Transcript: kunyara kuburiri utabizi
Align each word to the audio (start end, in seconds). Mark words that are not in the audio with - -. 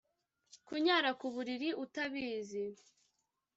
kunyara 0.67 1.09
kuburiri 1.19 1.69
utabizi 1.83 2.65